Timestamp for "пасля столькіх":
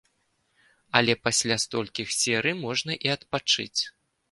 1.25-2.15